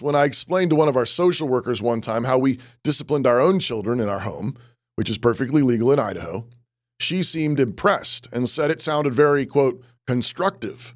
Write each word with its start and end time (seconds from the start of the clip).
when 0.00 0.14
I 0.14 0.24
explained 0.24 0.70
to 0.70 0.76
one 0.76 0.88
of 0.88 0.96
our 0.96 1.06
social 1.06 1.48
workers 1.48 1.80
one 1.80 2.00
time 2.00 2.24
how 2.24 2.38
we 2.38 2.58
disciplined 2.84 3.26
our 3.26 3.40
own 3.40 3.58
children 3.58 4.00
in 4.00 4.08
our 4.08 4.20
home, 4.20 4.56
which 4.96 5.10
is 5.10 5.18
perfectly 5.18 5.62
legal 5.62 5.92
in 5.92 5.98
Idaho. 5.98 6.46
She 6.98 7.22
seemed 7.22 7.60
impressed 7.60 8.28
and 8.32 8.48
said 8.48 8.70
it 8.70 8.80
sounded 8.80 9.14
very, 9.14 9.46
quote, 9.46 9.82
constructive. 10.06 10.94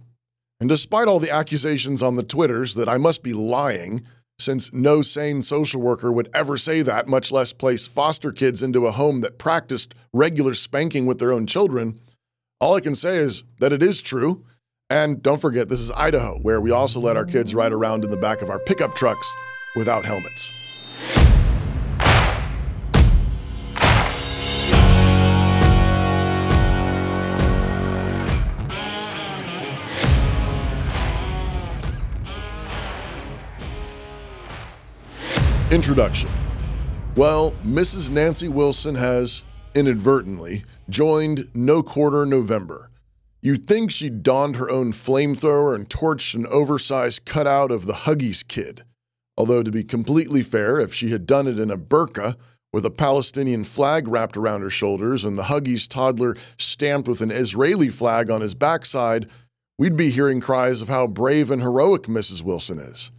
And 0.59 0.69
despite 0.69 1.09
all 1.09 1.19
the 1.19 1.31
accusations 1.31 2.03
on 2.03 2.17
the 2.17 2.23
Twitters 2.23 2.75
that 2.75 2.89
I 2.89 2.99
must 2.99 3.23
be 3.23 3.33
lying, 3.33 4.03
since 4.39 4.73
no 4.73 5.03
sane 5.03 5.43
social 5.43 5.81
worker 5.81 6.11
would 6.11 6.29
ever 6.35 6.57
say 6.57 6.83
that, 6.83 7.09
much 7.09 7.31
less 7.31 7.53
place 7.53 7.87
foster 7.87 8.33
kids 8.33 8.63
into 8.63 8.87
a 8.87 8.93
home 8.93 9.21
that 9.21 9.39
practiced 9.39 9.95
regular 10.13 10.55
spanking 10.55 11.07
with 11.07 11.19
their 11.19 11.33
own 11.33 11.47
children, 11.47 12.01
all 12.61 12.75
I 12.75 12.81
can 12.81 12.95
say 12.95 13.17
is 13.17 13.45
that 13.59 13.73
it 13.73 13.83
is 13.83 14.03
true. 14.03 14.45
And 14.91 15.23
don't 15.23 15.41
forget, 15.41 15.69
this 15.69 15.79
is 15.79 15.93
Idaho, 15.93 16.41
where 16.41 16.61
we 16.61 16.73
also 16.73 16.99
let 16.99 17.17
our 17.17 17.25
kids 17.25 17.55
ride 17.55 17.73
around 17.73 18.05
in 18.05 18.11
the 18.11 18.17
back 18.17 18.43
of 18.43 18.51
our 18.51 18.59
pickup 18.59 18.97
trucks 18.97 19.33
without 19.77 20.05
helmets. 20.05 20.51
Introduction. 35.71 36.29
Well, 37.15 37.53
Mrs. 37.65 38.11
Nancy 38.11 38.49
Wilson 38.49 38.97
has 38.97 39.45
inadvertently 39.77 40.65
joined 40.89 41.49
No 41.55 41.81
Quarter 41.81 42.27
November. 42.27 42.91
You'd 43.43 43.67
think 43.67 43.91
she'd 43.91 44.23
donned 44.23 44.57
her 44.57 44.71
own 44.71 44.93
flamethrower 44.93 45.75
and 45.75 45.89
torched 45.89 46.35
an 46.35 46.47
oversized 46.47 47.25
cutout 47.25 47.71
of 47.71 47.87
the 47.87 47.93
Huggies 47.93 48.47
kid. 48.47 48.85
Although, 49.37 49.63
to 49.63 49.71
be 49.71 49.83
completely 49.83 50.43
fair, 50.43 50.79
if 50.79 50.93
she 50.93 51.11
had 51.11 51.27
done 51.27 51.47
it 51.47 51.59
in 51.59 51.71
a 51.71 51.79
burqa 51.79 52.37
with 52.73 52.85
a 52.85 52.91
Palestinian 52.91 53.65
flag 53.65 54.07
wrapped 54.07 54.37
around 54.37 54.61
her 54.61 54.71
shoulders 54.71 55.25
and 55.25 55.39
the 55.39 55.45
Huggies 55.45 55.89
toddler 55.89 56.37
stamped 56.59 57.09
with 57.09 57.23
an 57.23 57.31
Israeli 57.31 57.89
flag 57.89 58.31
on 58.31 58.43
his 58.43 58.55
backside, 58.55 59.27
we'd 59.79 59.97
be 59.97 60.11
hearing 60.11 60.41
cries 60.41 60.83
of 60.83 60.89
how 60.89 61.07
brave 61.07 61.51
and 61.51 61.63
heroic 61.63 62.03
Mrs. 62.03 62.43
Wilson 62.43 62.79
is. 62.79 63.11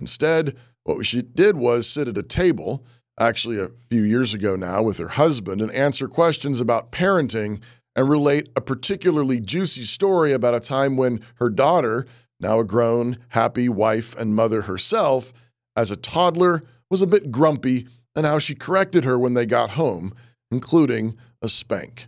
Instead, 0.00 0.56
what 0.82 1.06
she 1.06 1.22
did 1.22 1.56
was 1.56 1.86
sit 1.86 2.08
at 2.08 2.18
a 2.18 2.22
table, 2.22 2.84
actually 3.18 3.60
a 3.60 3.68
few 3.68 4.02
years 4.02 4.34
ago 4.34 4.56
now, 4.56 4.82
with 4.82 4.98
her 4.98 5.08
husband 5.08 5.62
and 5.62 5.70
answer 5.70 6.08
questions 6.08 6.60
about 6.60 6.90
parenting 6.90 7.60
and 8.00 8.08
relate 8.08 8.48
a 8.56 8.62
particularly 8.62 9.40
juicy 9.40 9.82
story 9.82 10.32
about 10.32 10.54
a 10.54 10.60
time 10.60 10.96
when 10.96 11.20
her 11.34 11.50
daughter, 11.50 12.06
now 12.40 12.58
a 12.58 12.64
grown, 12.64 13.18
happy 13.28 13.68
wife 13.68 14.16
and 14.16 14.34
mother 14.34 14.62
herself, 14.62 15.34
as 15.76 15.90
a 15.90 15.96
toddler, 15.96 16.62
was 16.88 17.02
a 17.02 17.06
bit 17.06 17.30
grumpy 17.30 17.86
and 18.16 18.24
how 18.24 18.38
she 18.38 18.54
corrected 18.54 19.04
her 19.04 19.18
when 19.18 19.34
they 19.34 19.44
got 19.44 19.72
home, 19.72 20.14
including 20.50 21.14
a 21.42 21.48
spank. 21.48 22.06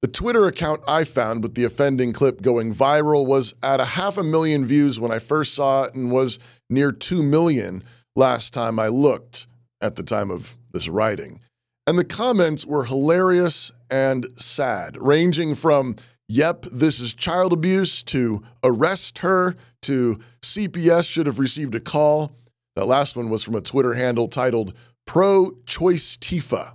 The 0.00 0.08
Twitter 0.08 0.48
account 0.48 0.82
I 0.88 1.04
found 1.04 1.44
with 1.44 1.54
the 1.54 1.62
offending 1.62 2.12
clip 2.12 2.42
going 2.42 2.74
viral 2.74 3.24
was 3.24 3.54
at 3.62 3.78
a 3.78 3.84
half 3.84 4.18
a 4.18 4.24
million 4.24 4.64
views 4.64 4.98
when 4.98 5.12
I 5.12 5.20
first 5.20 5.54
saw 5.54 5.84
it 5.84 5.94
and 5.94 6.10
was 6.10 6.40
near 6.68 6.90
2 6.90 7.22
million 7.22 7.84
last 8.16 8.52
time 8.52 8.80
I 8.80 8.88
looked 8.88 9.46
at 9.80 9.94
the 9.94 10.02
time 10.02 10.32
of 10.32 10.56
this 10.72 10.88
writing. 10.88 11.38
And 11.86 11.98
the 11.98 12.04
comments 12.04 12.64
were 12.64 12.84
hilarious 12.84 13.72
and 13.90 14.26
sad, 14.36 14.96
ranging 15.00 15.54
from, 15.54 15.96
yep, 16.28 16.64
this 16.66 17.00
is 17.00 17.12
child 17.12 17.52
abuse, 17.52 18.02
to 18.04 18.42
arrest 18.62 19.18
her, 19.18 19.56
to 19.82 20.20
CPS 20.42 21.08
should 21.08 21.26
have 21.26 21.40
received 21.40 21.74
a 21.74 21.80
call. 21.80 22.32
That 22.76 22.86
last 22.86 23.16
one 23.16 23.30
was 23.30 23.42
from 23.42 23.56
a 23.56 23.60
Twitter 23.60 23.94
handle 23.94 24.28
titled 24.28 24.74
Pro 25.06 25.50
Choice 25.66 26.16
Tifa. 26.16 26.74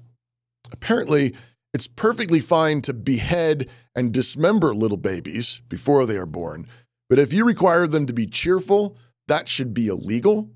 Apparently, 0.71 1.33
it's 1.73 1.87
perfectly 1.87 2.41
fine 2.41 2.81
to 2.81 2.93
behead 2.93 3.69
and 3.95 4.11
dismember 4.11 4.75
little 4.75 4.97
babies 4.97 5.61
before 5.69 6.05
they 6.05 6.17
are 6.17 6.25
born, 6.25 6.67
but 7.09 7.19
if 7.19 7.31
you 7.31 7.45
require 7.45 7.87
them 7.87 8.05
to 8.05 8.13
be 8.13 8.25
cheerful, 8.25 8.97
that 9.27 9.47
should 9.47 9.73
be 9.73 9.87
illegal. 9.87 10.49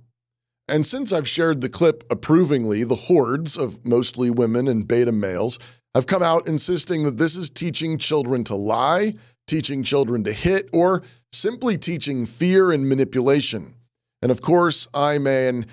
And 0.71 0.87
since 0.87 1.11
I've 1.11 1.27
shared 1.27 1.59
the 1.59 1.67
clip 1.67 2.05
approvingly, 2.09 2.85
the 2.85 2.95
hordes 2.95 3.57
of 3.57 3.85
mostly 3.85 4.29
women 4.29 4.69
and 4.69 4.87
beta 4.87 5.11
males 5.11 5.59
have 5.93 6.07
come 6.07 6.23
out 6.23 6.47
insisting 6.47 7.03
that 7.03 7.17
this 7.17 7.35
is 7.35 7.49
teaching 7.49 7.97
children 7.97 8.45
to 8.45 8.55
lie, 8.55 9.15
teaching 9.47 9.83
children 9.83 10.23
to 10.23 10.31
hit, 10.31 10.69
or 10.71 11.03
simply 11.33 11.77
teaching 11.77 12.25
fear 12.25 12.71
and 12.71 12.87
manipulation. 12.87 13.75
And 14.21 14.31
of 14.31 14.41
course, 14.41 14.87
I'm 14.93 15.27
an 15.27 15.65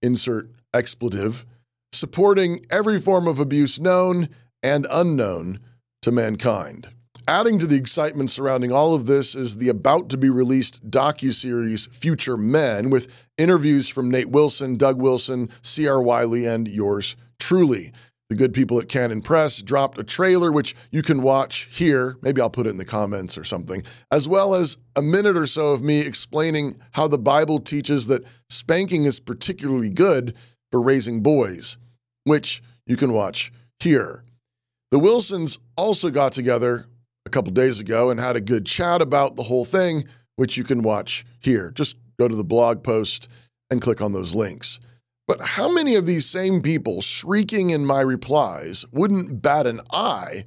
insert 0.00 0.50
expletive 0.72 1.44
supporting 1.92 2.60
every 2.70 2.98
form 2.98 3.28
of 3.28 3.38
abuse 3.38 3.78
known 3.78 4.30
and 4.62 4.86
unknown 4.90 5.60
to 6.00 6.10
mankind. 6.10 6.88
Adding 7.28 7.58
to 7.58 7.66
the 7.66 7.76
excitement 7.76 8.30
surrounding 8.30 8.72
all 8.72 8.94
of 8.94 9.04
this 9.04 9.34
is 9.34 9.56
the 9.56 9.68
about 9.68 10.08
to 10.08 10.16
be 10.16 10.30
released 10.30 10.90
docu-series 10.90 11.88
Future 11.88 12.38
Men 12.38 12.88
with 12.88 13.06
interviews 13.36 13.86
from 13.86 14.10
Nate 14.10 14.30
Wilson, 14.30 14.78
Doug 14.78 14.98
Wilson, 14.98 15.50
C.R. 15.60 16.00
Wiley, 16.00 16.46
and 16.46 16.66
yours 16.66 17.16
truly. 17.38 17.92
The 18.30 18.34
good 18.34 18.54
people 18.54 18.80
at 18.80 18.88
Canon 18.88 19.20
Press 19.20 19.60
dropped 19.60 19.98
a 19.98 20.04
trailer 20.04 20.50
which 20.50 20.74
you 20.90 21.02
can 21.02 21.20
watch 21.20 21.68
here. 21.70 22.16
Maybe 22.22 22.40
I'll 22.40 22.48
put 22.48 22.66
it 22.66 22.70
in 22.70 22.78
the 22.78 22.86
comments 22.86 23.36
or 23.36 23.44
something, 23.44 23.82
as 24.10 24.26
well 24.26 24.54
as 24.54 24.78
a 24.96 25.02
minute 25.02 25.36
or 25.36 25.44
so 25.44 25.72
of 25.72 25.82
me 25.82 26.00
explaining 26.00 26.80
how 26.92 27.08
the 27.08 27.18
Bible 27.18 27.58
teaches 27.58 28.06
that 28.06 28.24
spanking 28.48 29.04
is 29.04 29.20
particularly 29.20 29.90
good 29.90 30.34
for 30.70 30.80
raising 30.80 31.22
boys, 31.22 31.76
which 32.24 32.62
you 32.86 32.96
can 32.96 33.12
watch 33.12 33.52
here. 33.80 34.24
The 34.90 34.98
Wilsons 34.98 35.58
also 35.76 36.08
got 36.08 36.32
together 36.32 36.86
a 37.28 37.30
couple 37.30 37.52
days 37.52 37.78
ago 37.78 38.08
and 38.08 38.18
had 38.18 38.36
a 38.36 38.40
good 38.40 38.64
chat 38.64 39.02
about 39.02 39.36
the 39.36 39.42
whole 39.42 39.66
thing, 39.66 40.04
which 40.36 40.56
you 40.56 40.64
can 40.64 40.80
watch 40.80 41.26
here. 41.40 41.70
Just 41.70 41.96
go 42.18 42.26
to 42.26 42.34
the 42.34 42.42
blog 42.42 42.82
post 42.82 43.28
and 43.70 43.82
click 43.82 44.00
on 44.00 44.14
those 44.14 44.34
links. 44.34 44.80
But 45.26 45.42
how 45.42 45.70
many 45.70 45.94
of 45.94 46.06
these 46.06 46.24
same 46.24 46.62
people 46.62 47.02
shrieking 47.02 47.68
in 47.68 47.84
my 47.84 48.00
replies 48.00 48.86
wouldn't 48.92 49.42
bat 49.42 49.66
an 49.66 49.82
eye 49.92 50.44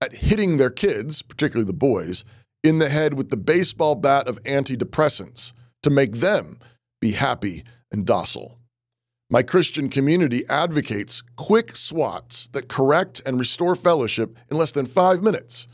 at 0.00 0.16
hitting 0.16 0.56
their 0.56 0.70
kids, 0.70 1.22
particularly 1.22 1.64
the 1.64 1.72
boys, 1.72 2.24
in 2.64 2.80
the 2.80 2.88
head 2.88 3.14
with 3.14 3.30
the 3.30 3.36
baseball 3.36 3.94
bat 3.94 4.26
of 4.26 4.42
antidepressants 4.42 5.52
to 5.84 5.90
make 5.90 6.16
them 6.16 6.58
be 7.00 7.12
happy 7.12 7.62
and 7.92 8.04
docile? 8.04 8.58
My 9.30 9.44
Christian 9.44 9.88
community 9.88 10.42
advocates 10.48 11.22
quick 11.36 11.76
swats 11.76 12.48
that 12.48 12.68
correct 12.68 13.22
and 13.24 13.38
restore 13.38 13.76
fellowship 13.76 14.36
in 14.50 14.56
less 14.56 14.72
than 14.72 14.86
five 14.86 15.22
minutes. 15.22 15.68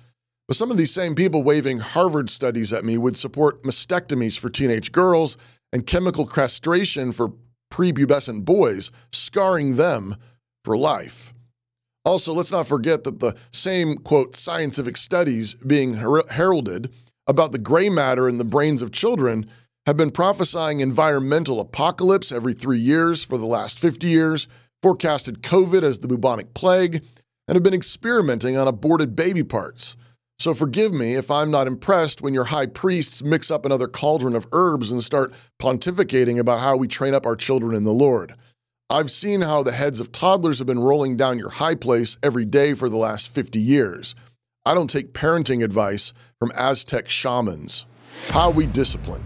But 0.49 0.57
some 0.57 0.71
of 0.71 0.77
these 0.77 0.93
same 0.93 1.15
people 1.15 1.43
waving 1.43 1.79
Harvard 1.79 2.29
studies 2.29 2.73
at 2.73 2.85
me 2.85 2.99
would 2.99 3.17
support 3.17 3.63
mastectomies 3.63 4.39
for 4.39 4.49
teenage 4.49 4.93
girls 4.93 5.37
and 5.73 5.87
chemical 5.87 6.27
castration 6.27 7.13
for 7.13 7.33
prepubescent 7.73 8.45
boys, 8.45 8.91
scarring 9.13 9.77
them 9.77 10.17
for 10.65 10.77
life. 10.77 11.33
Also, 12.05 12.33
let's 12.33 12.53
not 12.53 12.67
forget 12.67 13.05
that 13.05 13.21
the 13.21 13.35
same, 13.53 13.97
quote, 13.97 14.35
scientific 14.35 14.97
studies 14.97 15.55
being 15.55 15.95
her- 15.95 16.29
heralded 16.31 16.93
about 17.27 17.53
the 17.53 17.59
gray 17.59 17.89
matter 17.89 18.29
in 18.29 18.39
the 18.39 18.45
brains 18.45 18.83
of 18.83 18.91
children 18.91 19.49
have 19.87 19.97
been 19.97 20.11
prophesying 20.11 20.81
environmental 20.81 21.61
apocalypse 21.61 22.31
every 22.31 22.55
three 22.55 22.79
years 22.79 23.23
for 23.23 23.39
the 23.39 23.47
last 23.47 23.79
50 23.79 24.07
years, 24.07 24.49
forecasted 24.81 25.43
COVID 25.43 25.83
as 25.83 26.01
the 26.01 26.09
bubonic 26.09 26.55
plague, 26.55 27.03
and 27.49 27.57
have 27.57 27.63
been 27.63 27.75
experimenting 27.75 28.57
on 28.57 28.69
aborted 28.69 29.17
baby 29.17 29.43
parts. 29.43 29.97
So 30.43 30.55
forgive 30.55 30.93
me 30.93 31.15
if 31.15 31.31
I'm 31.31 31.53
not 31.53 31.69
impressed 31.69 32.21
when 32.21 32.35
your 32.35 32.47
high 32.47 32.67
priests 32.67 33.23
mix 33.23 33.49
up 33.49 33.65
another 33.65 33.87
cauldron 33.87 34.35
of 34.35 34.49
herbs 34.51 34.91
and 34.91 35.01
start 35.01 35.33
pontificating 35.61 36.37
about 36.41 36.59
how 36.59 36.77
we 36.77 36.89
train 36.89 37.15
up 37.15 37.25
our 37.27 37.37
children 37.37 37.77
in 37.77 37.85
the 37.85 37.93
Lord. 37.93 38.35
I've 38.91 39.13
seen 39.13 39.43
how 39.43 39.63
the 39.63 39.71
heads 39.71 40.01
of 40.01 40.11
toddlers 40.11 40.59
have 40.59 40.67
been 40.67 40.81
rolling 40.81 41.17
down 41.17 41.39
your 41.39 41.51
high 41.51 41.77
place 41.77 42.19
every 42.25 42.45
day 42.45 42.75
for 42.75 42.89
the 42.89 42.97
last 42.97 43.29
50 43.29 43.61
years. 43.61 44.17
I 44.67 44.75
don't 44.75 44.91
take 44.91 45.15
parenting 45.15 45.63
advice 45.63 46.13
from 46.41 46.51
Aztec 46.57 47.09
shamans. 47.09 47.87
How 48.31 48.51
we 48.51 48.67
discipline. 48.67 49.25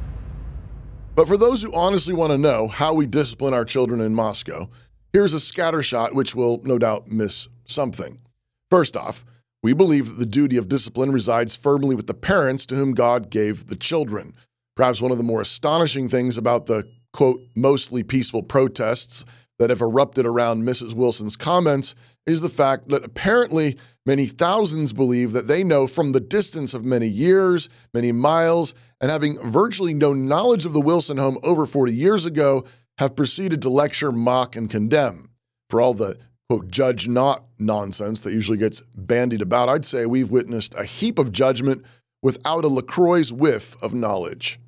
But 1.14 1.28
for 1.28 1.38
those 1.38 1.62
who 1.62 1.72
honestly 1.72 2.12
want 2.12 2.32
to 2.32 2.38
know 2.38 2.69
how 2.69 2.92
we 2.92 3.06
discipline 3.06 3.54
our 3.54 3.64
children 3.64 4.02
in 4.02 4.14
Moscow, 4.14 4.69
here's 5.14 5.32
a 5.32 5.38
scattershot 5.38 6.12
which 6.12 6.34
will 6.34 6.60
no 6.62 6.76
doubt 6.76 7.08
miss 7.08 7.48
something. 7.64 8.20
First 8.69 8.98
off, 8.98 9.24
we 9.66 9.72
believe 9.72 10.06
that 10.06 10.20
the 10.20 10.26
duty 10.26 10.56
of 10.56 10.68
discipline 10.68 11.10
resides 11.10 11.56
firmly 11.56 11.96
with 11.96 12.06
the 12.06 12.14
parents 12.14 12.66
to 12.66 12.76
whom 12.76 12.94
God 12.94 13.30
gave 13.30 13.66
the 13.66 13.74
children. 13.74 14.32
Perhaps 14.76 15.02
one 15.02 15.10
of 15.10 15.16
the 15.16 15.24
more 15.24 15.40
astonishing 15.40 16.08
things 16.08 16.38
about 16.38 16.66
the 16.66 16.88
quote, 17.12 17.40
mostly 17.56 18.04
peaceful 18.04 18.44
protests 18.44 19.24
that 19.58 19.70
have 19.70 19.80
erupted 19.80 20.24
around 20.24 20.62
Mrs. 20.62 20.94
Wilson's 20.94 21.34
comments 21.34 21.96
is 22.28 22.42
the 22.42 22.48
fact 22.48 22.90
that 22.90 23.04
apparently 23.04 23.76
many 24.04 24.26
thousands 24.26 24.92
believe 24.92 25.32
that 25.32 25.48
they 25.48 25.64
know 25.64 25.88
from 25.88 26.12
the 26.12 26.20
distance 26.20 26.72
of 26.72 26.84
many 26.84 27.08
years, 27.08 27.69
many 27.92 28.12
miles, 28.12 28.72
and 29.00 29.10
having 29.10 29.36
virtually 29.50 29.94
no 29.94 30.12
knowledge 30.12 30.64
of 30.64 30.74
the 30.74 30.80
Wilson 30.80 31.16
home 31.16 31.38
over 31.42 31.66
40 31.66 31.92
years 31.92 32.24
ago, 32.24 32.64
have 32.98 33.16
proceeded 33.16 33.60
to 33.62 33.69
lecture, 33.69 34.12
mock, 34.12 34.54
and 34.54 34.70
condemn. 34.70 35.30
For 35.69 35.80
all 35.80 35.92
the 35.92 36.19
quote, 36.48 36.69
judge 36.69 37.08
not 37.08 37.44
nonsense 37.58 38.20
that 38.20 38.32
usually 38.32 38.58
gets 38.58 38.82
bandied 38.94 39.43
about, 39.43 39.69
I'd 39.69 39.84
say 39.84 40.06
we've 40.06 40.31
witnessed 40.31 40.75
a 40.75 40.84
heap 40.84 41.19
of 41.19 41.32
judgment 41.32 41.84
without 42.22 42.64
a 42.64 42.69
LaCroix's 42.69 43.32
whiff 43.32 43.81
of 43.82 43.94
knowledge. 43.94 44.58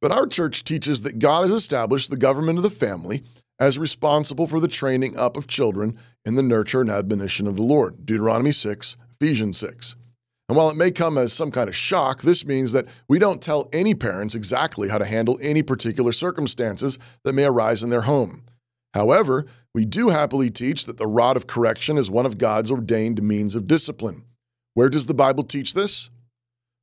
But 0.00 0.12
our 0.12 0.26
church 0.26 0.64
teaches 0.64 1.02
that 1.02 1.18
God 1.18 1.42
has 1.42 1.52
established 1.52 2.10
the 2.10 2.16
government 2.16 2.58
of 2.58 2.62
the 2.62 2.70
family 2.70 3.22
as 3.58 3.78
responsible 3.78 4.46
for 4.46 4.60
the 4.60 4.68
training 4.68 5.16
up 5.16 5.36
of 5.36 5.46
children 5.46 5.96
in 6.24 6.34
the 6.34 6.42
nurture 6.42 6.82
and 6.82 6.90
admonition 6.90 7.46
of 7.46 7.56
the 7.56 7.62
Lord. 7.62 8.04
Deuteronomy 8.04 8.52
6, 8.52 8.96
Ephesians 9.18 9.56
6. 9.58 9.96
And 10.48 10.56
while 10.56 10.70
it 10.70 10.76
may 10.76 10.90
come 10.90 11.18
as 11.18 11.32
some 11.32 11.50
kind 11.50 11.68
of 11.68 11.74
shock, 11.74 12.22
this 12.22 12.44
means 12.44 12.72
that 12.72 12.86
we 13.08 13.18
don't 13.18 13.42
tell 13.42 13.68
any 13.72 13.94
parents 13.94 14.34
exactly 14.34 14.88
how 14.88 14.98
to 14.98 15.04
handle 15.04 15.38
any 15.42 15.62
particular 15.62 16.12
circumstances 16.12 16.98
that 17.24 17.32
may 17.32 17.44
arise 17.44 17.82
in 17.82 17.90
their 17.90 18.02
home. 18.02 18.44
However, 18.96 19.44
we 19.74 19.84
do 19.84 20.08
happily 20.08 20.48
teach 20.48 20.86
that 20.86 20.96
the 20.96 21.06
rod 21.06 21.36
of 21.36 21.46
correction 21.46 21.98
is 21.98 22.10
one 22.10 22.24
of 22.24 22.38
God's 22.38 22.70
ordained 22.70 23.22
means 23.22 23.54
of 23.54 23.66
discipline. 23.66 24.24
Where 24.72 24.88
does 24.88 25.04
the 25.04 25.12
Bible 25.12 25.44
teach 25.44 25.74
this? 25.74 26.08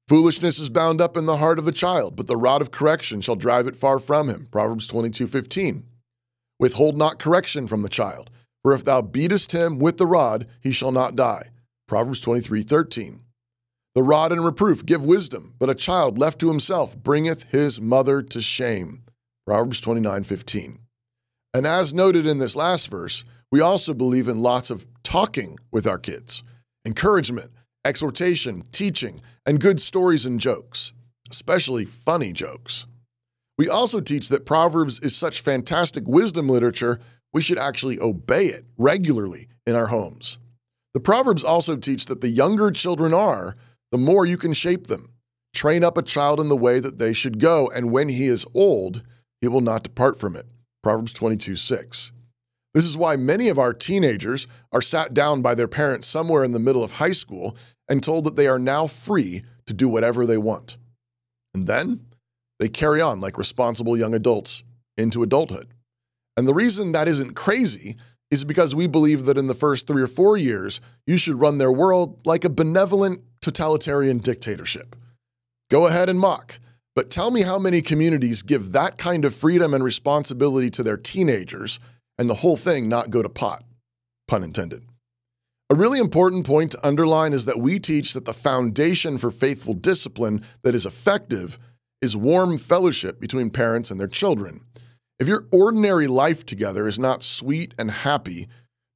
Foolishness 0.07 0.60
is 0.60 0.69
bound 0.69 1.01
up 1.01 1.18
in 1.18 1.25
the 1.25 1.38
heart 1.38 1.57
of 1.57 1.68
a 1.68 1.71
child, 1.71 2.15
but 2.15 2.27
the 2.27 2.38
rod 2.38 2.62
of 2.62 2.69
correction 2.69 3.19
shall 3.19 3.36
drive 3.36 3.65
it 3.65 3.75
far 3.75 3.98
from 3.98 4.30
him. 4.30 4.48
Proverbs 4.51 4.88
22:15. 4.88 5.86
Withhold 6.60 6.98
not 6.98 7.18
correction 7.18 7.65
from 7.65 7.81
the 7.81 7.89
child, 7.89 8.30
for 8.62 8.74
if 8.74 8.83
thou 8.83 9.01
beatest 9.01 9.51
him 9.51 9.80
with 9.80 9.98
the 9.98 10.06
rod, 10.06 10.45
he 10.62 10.71
shall 10.71 10.92
not 10.92 11.16
die. 11.16 11.50
Proverbs 11.88 12.21
23:13. 12.21 13.24
The 13.95 14.04
rod 14.04 14.31
and 14.31 14.45
reproof 14.45 14.86
give 14.86 15.04
wisdom, 15.04 15.56
but 15.57 15.71
a 15.71 15.74
child 15.74 16.19
left 16.19 16.38
to 16.42 16.50
himself 16.50 16.95
bringeth 16.95 17.45
his 17.45 17.81
mother 17.81 18.21
to 18.21 18.39
shame. 18.39 19.01
Proverbs 19.48 19.81
29:15. 19.81 20.82
And 21.53 21.67
as 21.67 21.94
noted 21.94 22.25
in 22.25 22.39
this 22.39 22.55
last 22.55 22.88
verse, 22.88 23.23
we 23.51 23.61
also 23.61 23.94
believe 23.94 24.27
in 24.27 24.41
lots 24.41 24.71
of 24.71 24.88
talking 25.03 25.59
with 25.71 25.85
our 25.85 26.00
kids, 26.00 26.44
encouragement, 26.85 27.51
exhortation, 27.85 28.63
teaching, 28.71 29.21
and 29.45 29.59
good 29.59 29.79
stories 29.79 30.25
and 30.25 30.39
jokes, 30.39 30.94
especially 31.29 31.85
funny 31.85 32.33
jokes. 32.33 32.88
We 33.57 33.69
also 33.69 34.00
teach 34.00 34.29
that 34.29 34.47
Proverbs 34.47 35.00
is 35.01 35.15
such 35.15 35.41
fantastic 35.41 36.07
wisdom 36.07 36.50
literature, 36.50 37.00
we 37.33 37.41
should 37.41 37.59
actually 37.59 37.99
obey 37.99 38.45
it 38.45 38.65
regularly 38.77 39.47
in 39.65 39.75
our 39.75 39.88
homes. 39.88 40.39
The 40.94 40.99
Proverbs 40.99 41.44
also 41.44 41.75
teach 41.75 42.06
that 42.07 42.21
the 42.21 42.29
younger 42.29 42.71
children 42.71 43.13
are, 43.13 43.56
the 43.91 43.97
more 43.97 44.25
you 44.25 44.38
can 44.38 44.53
shape 44.53 44.88
them. 44.88 45.09
Train 45.53 45.83
up 45.83 45.97
a 45.97 46.03
child 46.03 46.39
in 46.39 46.49
the 46.49 46.57
way 46.57 46.79
that 46.79 46.97
they 46.97 47.13
should 47.13 47.39
go, 47.39 47.69
and 47.75 47.91
when 47.91 48.09
he 48.09 48.25
is 48.25 48.45
old, 48.56 49.03
he 49.41 49.47
will 49.47 49.61
not 49.61 49.83
depart 49.83 50.19
from 50.19 50.35
it. 50.35 50.47
Proverbs 50.83 51.13
22 51.13 51.56
6. 51.56 52.12
This 52.74 52.85
is 52.85 52.97
why 52.97 53.15
many 53.15 53.50
of 53.50 53.57
our 53.57 53.74
teenagers 53.74 54.47
are 54.71 54.81
sat 54.81 55.13
down 55.13 55.41
by 55.41 55.56
their 55.56 55.68
parents 55.68 56.07
somewhere 56.07 56.44
in 56.44 56.51
the 56.51 56.59
middle 56.59 56.83
of 56.83 56.94
high 56.94 57.12
school 57.12 57.56
and 57.88 58.03
told 58.03 58.25
that 58.25 58.35
they 58.35 58.47
are 58.47 58.59
now 58.59 58.88
free 58.88 59.44
to 59.65 59.74
do 59.74 59.88
whatever 59.88 60.25
they 60.25 60.38
want. 60.38 60.77
And 61.53 61.68
then 61.68 62.07
they 62.59 62.68
carry 62.68 63.00
on 63.00 63.21
like 63.21 63.38
responsible 63.38 63.97
young 63.97 64.13
adults 64.13 64.63
into 64.97 65.24
adulthood. 65.24 65.68
And 66.35 66.47
the 66.47 66.53
reason 66.53 66.91
that 66.91 67.07
isn't 67.07 67.35
crazy 67.35 67.95
is 68.31 68.44
because 68.44 68.74
we 68.74 68.88
believe 68.88 69.25
that 69.25 69.38
in 69.38 69.47
the 69.47 69.53
first 69.53 69.85
three 69.85 70.01
or 70.01 70.07
four 70.07 70.35
years, 70.35 70.81
you 71.06 71.18
should 71.18 71.39
run 71.39 71.59
their 71.59 71.71
world 71.71 72.25
like 72.25 72.44
a 72.44 72.50
benevolent 72.50 73.21
totalitarian 73.41 74.18
dictatorship. 74.18 74.95
Go 75.69 75.85
ahead 75.85 76.09
and 76.09 76.19
mock. 76.19 76.59
But 76.95 77.10
tell 77.10 77.31
me 77.31 77.42
how 77.42 77.57
many 77.57 77.81
communities 77.81 78.44
give 78.44 78.72
that 78.72 78.98
kind 78.98 79.25
of 79.25 79.34
freedom 79.34 79.74
and 79.74 79.84
responsibility 79.84 80.69
to 80.72 80.84
their 80.84 80.98
teenagers 80.98 81.80
and 82.19 82.30
the 82.30 82.36
whole 82.36 82.57
thing 82.57 82.88
not 82.88 83.10
go 83.10 83.24
to 83.24 83.30
pot, 83.30 83.63
pun 84.28 84.44
intended. 84.44 84.84
A 85.72 85.75
really 85.75 85.98
important 85.98 86.45
point 86.45 86.72
to 86.72 86.88
underline 86.88 87.34
is 87.34 87.45
that 87.45 87.60
we 87.60 87.80
teach 87.80 88.13
that 88.13 88.25
the 88.25 88.34
foundation 88.34 89.18
for 89.18 89.31
faithful 89.31 89.74
discipline 89.74 90.45
that 90.62 90.75
is 90.75 90.86
effective 90.86 91.57
is 92.00 92.16
warm 92.16 92.60
fellowship 92.60 93.19
between 93.19 93.50
parents 93.50 93.90
and 93.90 94.00
their 94.00 94.07
children. 94.07 94.66
If 95.19 95.28
your 95.28 95.48
ordinary 95.51 96.06
life 96.06 96.45
together 96.45 96.86
is 96.86 97.00
not 97.00 97.24
sweet 97.24 97.74
and 97.80 97.90
happy, 97.90 98.48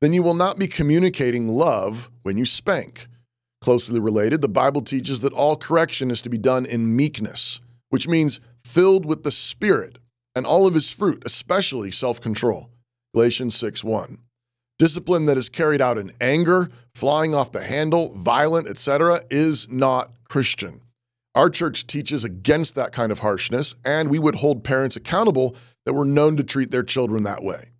then 0.01 0.13
you 0.13 0.21
will 0.21 0.35
not 0.35 0.59
be 0.59 0.67
communicating 0.67 1.47
love 1.47 2.11
when 2.21 2.37
you 2.37 2.45
spank. 2.45 3.07
Closely 3.61 3.99
related, 3.99 4.41
the 4.41 4.49
Bible 4.49 4.83
teaches 4.83 5.21
that 5.21 5.33
all 5.33 5.55
correction 5.55 6.11
is 6.11 6.21
to 6.21 6.29
be 6.29 6.37
done 6.37 6.65
in 6.65 6.95
meekness 6.95 7.59
which 7.97 8.07
means 8.07 8.39
filled 8.63 9.07
with 9.07 9.23
the 9.23 9.31
Spirit 9.31 9.97
and 10.35 10.45
all 10.45 10.67
of 10.67 10.75
his 10.75 10.91
fruit, 10.91 11.23
especially 11.25 11.89
self 11.89 12.21
control. 12.21 12.69
Galatians 13.15 13.55
6 13.55 13.83
1. 13.83 14.19
Discipline 14.77 15.25
that 15.25 15.35
is 15.35 15.49
carried 15.49 15.81
out 15.81 15.97
in 15.97 16.13
anger, 16.21 16.69
flying 16.93 17.33
off 17.33 17.51
the 17.51 17.63
handle, 17.63 18.13
violent, 18.15 18.67
etc., 18.67 19.21
is 19.31 19.67
not 19.71 20.11
Christian. 20.29 20.81
Our 21.33 21.49
church 21.49 21.87
teaches 21.87 22.23
against 22.23 22.75
that 22.75 22.91
kind 22.91 23.11
of 23.11 23.17
harshness, 23.17 23.75
and 23.83 24.11
we 24.11 24.19
would 24.19 24.35
hold 24.35 24.63
parents 24.63 24.95
accountable 24.95 25.55
that 25.87 25.93
were 25.93 26.05
known 26.05 26.37
to 26.37 26.43
treat 26.43 26.69
their 26.69 26.83
children 26.83 27.23
that 27.23 27.41
way. 27.43 27.71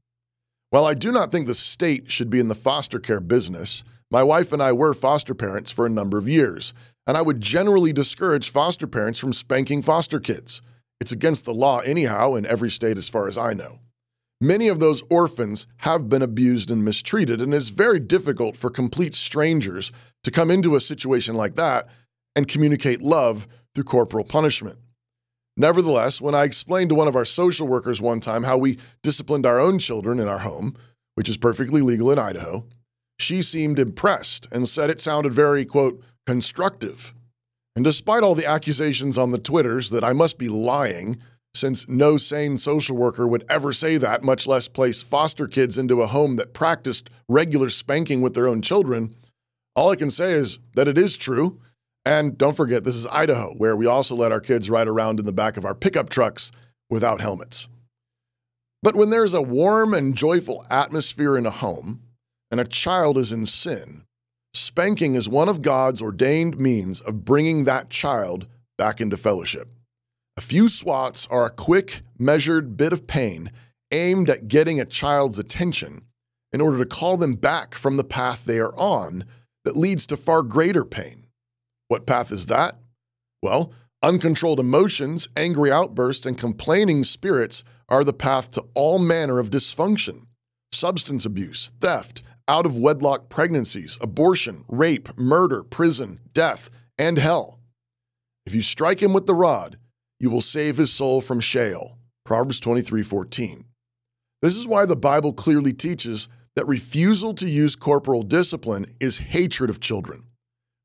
While 0.71 0.85
I 0.85 0.95
do 0.95 1.11
not 1.11 1.31
think 1.31 1.45
the 1.45 1.53
state 1.53 2.09
should 2.09 2.31
be 2.31 2.39
in 2.39 2.47
the 2.47 2.55
foster 2.55 2.99
care 2.99 3.19
business, 3.19 3.83
my 4.09 4.23
wife 4.23 4.53
and 4.53 4.61
I 4.61 4.71
were 4.71 4.93
foster 4.93 5.33
parents 5.33 5.71
for 5.71 5.85
a 5.85 5.89
number 5.89 6.17
of 6.17 6.27
years, 6.29 6.73
and 7.05 7.17
I 7.17 7.21
would 7.21 7.41
generally 7.41 7.91
discourage 7.91 8.49
foster 8.49 8.87
parents 8.87 9.19
from 9.19 9.33
spanking 9.33 9.81
foster 9.81 10.19
kids. 10.19 10.61
It's 11.01 11.11
against 11.11 11.45
the 11.45 11.53
law, 11.53 11.79
anyhow, 11.79 12.35
in 12.35 12.45
every 12.45 12.69
state 12.69 12.97
as 12.97 13.09
far 13.09 13.27
as 13.27 13.37
I 13.37 13.53
know. 13.53 13.79
Many 14.39 14.67
of 14.67 14.79
those 14.79 15.03
orphans 15.09 15.67
have 15.77 16.09
been 16.09 16.21
abused 16.21 16.69
and 16.69 16.85
mistreated, 16.85 17.41
and 17.41 17.53
it's 17.53 17.69
very 17.69 17.99
difficult 17.99 18.55
for 18.55 18.69
complete 18.69 19.15
strangers 19.15 19.91
to 20.23 20.31
come 20.31 20.51
into 20.51 20.75
a 20.75 20.79
situation 20.79 21.35
like 21.35 21.55
that 21.55 21.87
and 22.35 22.47
communicate 22.47 23.01
love 23.01 23.47
through 23.73 23.85
corporal 23.85 24.23
punishment. 24.23 24.77
Nevertheless, 25.57 26.21
when 26.21 26.35
I 26.35 26.43
explained 26.43 26.89
to 26.89 26.95
one 26.95 27.07
of 27.07 27.15
our 27.15 27.25
social 27.25 27.67
workers 27.67 27.99
one 27.99 28.19
time 28.19 28.43
how 28.43 28.57
we 28.57 28.77
disciplined 29.01 29.45
our 29.45 29.59
own 29.59 29.79
children 29.79 30.19
in 30.19 30.27
our 30.27 30.39
home, 30.39 30.77
which 31.15 31.27
is 31.27 31.37
perfectly 31.37 31.81
legal 31.81 32.11
in 32.11 32.19
Idaho, 32.19 32.63
she 33.19 33.41
seemed 33.41 33.79
impressed 33.79 34.47
and 34.51 34.67
said 34.67 34.89
it 34.89 34.99
sounded 34.99 35.33
very, 35.33 35.65
quote, 35.65 36.03
constructive. 36.25 37.13
And 37.75 37.83
despite 37.83 38.23
all 38.23 38.35
the 38.35 38.45
accusations 38.45 39.17
on 39.17 39.31
the 39.31 39.37
Twitters 39.37 39.89
that 39.91 40.03
I 40.03 40.13
must 40.13 40.37
be 40.37 40.49
lying, 40.49 41.17
since 41.53 41.87
no 41.87 42.17
sane 42.17 42.57
social 42.57 42.95
worker 42.95 43.27
would 43.27 43.43
ever 43.49 43.73
say 43.73 43.97
that, 43.97 44.23
much 44.23 44.47
less 44.47 44.67
place 44.67 45.01
foster 45.01 45.47
kids 45.47 45.77
into 45.77 46.01
a 46.01 46.07
home 46.07 46.35
that 46.37 46.53
practiced 46.53 47.09
regular 47.27 47.69
spanking 47.69 48.21
with 48.21 48.33
their 48.33 48.47
own 48.47 48.61
children, 48.61 49.15
all 49.75 49.91
I 49.91 49.95
can 49.95 50.09
say 50.09 50.31
is 50.31 50.59
that 50.75 50.87
it 50.87 50.97
is 50.97 51.17
true. 51.17 51.59
And 52.05 52.37
don't 52.37 52.55
forget, 52.55 52.83
this 52.83 52.95
is 52.95 53.05
Idaho, 53.07 53.53
where 53.55 53.75
we 53.75 53.85
also 53.85 54.15
let 54.15 54.31
our 54.31 54.39
kids 54.39 54.69
ride 54.69 54.87
around 54.87 55.19
in 55.19 55.25
the 55.25 55.31
back 55.31 55.57
of 55.57 55.65
our 55.65 55.75
pickup 55.75 56.09
trucks 56.09 56.51
without 56.89 57.21
helmets. 57.21 57.67
But 58.81 58.95
when 58.95 59.09
there's 59.09 59.33
a 59.33 59.41
warm 59.41 59.93
and 59.93 60.15
joyful 60.15 60.65
atmosphere 60.69 61.37
in 61.37 61.45
a 61.45 61.51
home, 61.51 62.01
and 62.51 62.59
a 62.59 62.65
child 62.65 63.17
is 63.17 63.31
in 63.31 63.45
sin, 63.45 64.03
Spanking 64.57 65.13
is 65.13 65.29
one 65.29 65.49
of 65.49 65.61
God's 65.61 66.01
ordained 66.01 66.57
means 66.57 66.99
of 67.01 67.23
bringing 67.23 67.65
that 67.65 67.91
child 67.91 68.47
back 68.75 68.99
into 68.99 69.15
fellowship. 69.15 69.69
A 70.35 70.41
few 70.41 70.67
swats 70.67 71.27
are 71.29 71.45
a 71.45 71.51
quick, 71.51 72.01
measured 72.17 72.75
bit 72.75 72.91
of 72.91 73.05
pain 73.05 73.51
aimed 73.91 74.31
at 74.31 74.47
getting 74.47 74.79
a 74.79 74.85
child's 74.85 75.37
attention 75.37 76.01
in 76.51 76.59
order 76.59 76.79
to 76.79 76.85
call 76.85 77.17
them 77.17 77.35
back 77.35 77.75
from 77.75 77.97
the 77.97 78.03
path 78.03 78.45
they 78.45 78.57
are 78.57 78.75
on 78.77 79.25
that 79.63 79.77
leads 79.77 80.07
to 80.07 80.17
far 80.17 80.41
greater 80.41 80.83
pain. 80.83 81.27
What 81.87 82.07
path 82.07 82.31
is 82.31 82.47
that? 82.47 82.79
Well, 83.43 83.71
uncontrolled 84.01 84.59
emotions, 84.59 85.27
angry 85.37 85.71
outbursts, 85.71 86.25
and 86.25 86.37
complaining 86.37 87.03
spirits 87.03 87.63
are 87.89 88.03
the 88.03 88.11
path 88.11 88.49
to 88.51 88.65
all 88.73 88.97
manner 88.97 89.37
of 89.37 89.51
dysfunction 89.51 90.23
substance 90.73 91.25
abuse, 91.25 91.71
theft, 91.79 92.21
out 92.47 92.65
of 92.65 92.77
wedlock 92.77 93.29
pregnancies, 93.29 93.97
abortion, 94.01 94.63
rape, 94.67 95.09
murder, 95.17 95.63
prison, 95.63 96.19
death, 96.33 96.69
and 96.97 97.17
hell. 97.17 97.59
If 98.45 98.55
you 98.55 98.61
strike 98.61 99.01
him 99.01 99.13
with 99.13 99.25
the 99.25 99.35
rod, 99.35 99.77
you 100.19 100.29
will 100.29 100.41
save 100.41 100.77
his 100.77 100.91
soul 100.91 101.21
from 101.21 101.39
Sheol. 101.39 101.97
Proverbs 102.25 102.59
23:14. 102.59 103.65
This 104.41 104.55
is 104.55 104.67
why 104.67 104.85
the 104.85 104.95
Bible 104.95 105.33
clearly 105.33 105.73
teaches 105.73 106.27
that 106.55 106.67
refusal 106.67 107.33
to 107.35 107.47
use 107.47 107.75
corporal 107.75 108.23
discipline 108.23 108.95
is 108.99 109.17
hatred 109.17 109.69
of 109.69 109.79
children. 109.79 110.23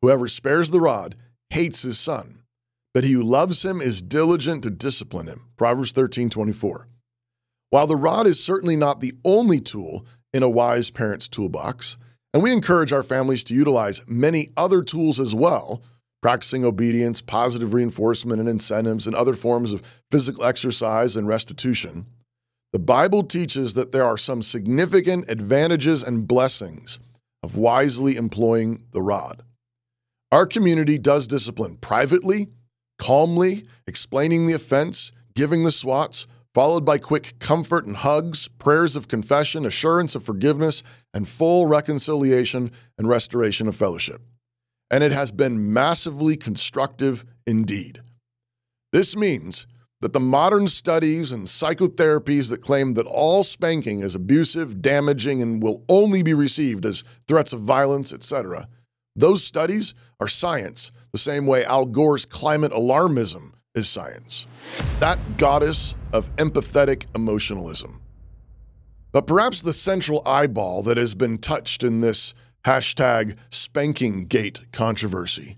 Whoever 0.03 0.29
spares 0.29 0.71
the 0.71 0.81
rod 0.81 1.17
hates 1.51 1.83
his 1.83 1.99
son, 1.99 2.43
but 2.93 3.05
he 3.05 3.13
who 3.13 3.23
loves 3.23 3.65
him 3.65 3.81
is 3.81 4.03
diligent 4.03 4.65
to 4.65 4.71
discipline 4.71 5.27
him. 5.27 5.49
Proverbs 5.57 5.93
13:24. 5.93 6.89
While 7.71 7.87
the 7.87 7.97
rod 7.97 8.27
is 8.27 8.43
certainly 8.43 8.77
not 8.77 9.01
the 9.01 9.15
only 9.25 9.61
tool 9.61 10.05
in 10.33 10.43
a 10.43 10.49
wise 10.49 10.91
parent's 10.91 11.29
toolbox, 11.29 11.97
and 12.33 12.43
we 12.43 12.53
encourage 12.53 12.93
our 12.93 13.03
families 13.03 13.45
to 13.45 13.55
utilize 13.55 14.03
many 14.07 14.49
other 14.57 14.83
tools 14.83 15.21
as 15.21 15.35
well, 15.35 15.83
practicing 16.23 16.65
obedience, 16.65 17.21
positive 17.21 17.75
reinforcement 17.75 18.41
and 18.41 18.49
incentives, 18.49 19.07
and 19.07 19.17
other 19.17 19.35
forms 19.35 19.73
of 19.73 19.83
physical 20.11 20.45
exercise 20.45 21.17
and 21.17 21.29
restitution. 21.29 22.07
the 22.73 22.79
Bible 22.79 23.23
teaches 23.23 23.75
that 23.75 23.93
there 23.93 24.07
are 24.07 24.17
some 24.17 24.43
significant 24.43 25.29
advantages 25.31 26.03
and 26.03 26.27
blessings 26.27 26.99
of 27.43 27.57
wisely 27.57 28.17
employing 28.17 28.85
the 28.93 29.03
rod. 29.03 29.43
Our 30.31 30.47
community 30.47 30.97
does 30.97 31.27
discipline 31.27 31.77
privately, 31.77 32.49
calmly, 32.99 33.65
explaining 33.87 34.47
the 34.47 34.55
offense, 34.55 35.13
giving 35.35 35.65
the 35.65 35.71
swats, 35.71 36.27
followed 36.55 36.85
by 36.85 36.99
quick 36.99 37.39
comfort 37.39 37.87
and 37.87 37.97
hugs, 37.97 38.49
prayers 38.59 38.97
of 38.97 39.09
confession, 39.09 39.65
assurance 39.65 40.15
of 40.15 40.23
forgiveness, 40.23 40.83
and 41.15 41.29
full 41.29 41.67
reconciliation 41.67 42.71
and 42.99 43.09
restoration 43.09 43.69
of 43.69 43.77
fellowship. 43.77 44.23
And 44.91 45.03
it 45.03 45.13
has 45.13 45.33
been 45.33 45.73
massively 45.73 46.37
constructive 46.37 47.25
indeed. 47.47 48.03
This 48.93 49.17
means 49.17 49.67
that 50.03 50.13
the 50.13 50.21
modern 50.21 50.69
studies 50.69 51.33
and 51.33 51.47
psychotherapies 51.47 52.51
that 52.51 52.61
claim 52.61 52.95
that 52.95 53.07
all 53.07 53.45
spanking 53.45 54.01
is 54.01 54.15
abusive, 54.15 54.83
damaging, 54.83 55.41
and 55.41 55.63
will 55.63 55.85
only 55.89 56.23
be 56.23 56.35
received 56.35 56.85
as 56.85 57.05
threats 57.27 57.53
of 57.53 57.61
violence, 57.61 58.13
etc., 58.13 58.69
those 59.15 59.45
studies 59.45 59.93
are 60.21 60.29
science, 60.29 60.91
the 61.13 61.19
same 61.19 61.47
way 61.47 61.65
Al 61.67 61.85
Gore's 61.85 62.25
climate 62.25 62.73
alarmism 62.73 63.53
is 63.75 63.89
science. 63.89 64.47
That 65.01 65.19
goddess 65.39 65.97
of 66.13 66.35
empathetic 66.37 67.07
emotionalism. 67.15 68.01
But 69.13 69.27
perhaps 69.27 69.63
the 69.63 69.73
central 69.73 70.23
eyeball 70.27 70.83
that 70.83 70.97
has 70.97 71.15
been 71.15 71.39
touched 71.39 71.83
in 71.83 72.01
this 72.01 72.35
hashtag 72.65 73.37
spanking 73.51 74.27
gate 74.27 74.61
controversy 74.73 75.57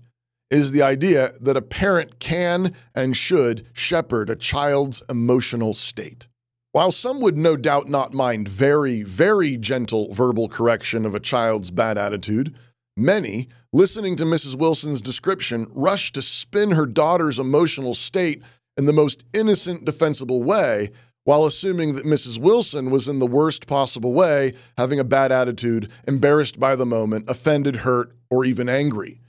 is 0.49 0.71
the 0.71 0.81
idea 0.81 1.31
that 1.41 1.57
a 1.57 1.61
parent 1.61 2.19
can 2.19 2.73
and 2.93 3.17
should 3.17 3.67
shepherd 3.73 4.29
a 4.29 4.35
child's 4.35 5.03
emotional 5.09 5.73
state. 5.73 6.27
While 6.71 6.91
some 6.91 7.21
would 7.21 7.37
no 7.37 7.57
doubt 7.57 7.89
not 7.89 8.13
mind 8.13 8.47
very, 8.47 9.03
very 9.03 9.57
gentle 9.57 10.13
verbal 10.13 10.47
correction 10.47 11.05
of 11.05 11.15
a 11.15 11.19
child's 11.19 11.71
bad 11.71 11.97
attitude, 11.97 12.55
many, 12.97 13.47
listening 13.73 14.15
to 14.17 14.25
Mrs. 14.25 14.55
Wilson's 14.55 15.01
description, 15.01 15.67
rush 15.71 16.11
to 16.13 16.21
spin 16.21 16.71
her 16.71 16.85
daughter's 16.85 17.39
emotional 17.39 17.93
state 17.93 18.41
in 18.77 18.85
the 18.85 18.93
most 18.93 19.25
innocent, 19.33 19.85
defensible 19.85 20.43
way, 20.43 20.89
while 21.23 21.45
assuming 21.45 21.95
that 21.95 22.05
Mrs. 22.05 22.37
Wilson 22.39 22.91
was 22.91 23.07
in 23.07 23.19
the 23.19 23.27
worst 23.27 23.67
possible 23.67 24.13
way, 24.13 24.53
having 24.77 24.99
a 24.99 25.03
bad 25.03 25.31
attitude, 25.31 25.89
embarrassed 26.07 26.59
by 26.59 26.75
the 26.75 26.85
moment, 26.85 27.29
offended, 27.29 27.77
hurt, 27.77 28.13
or 28.29 28.45
even 28.45 28.69
angry. 28.69 29.19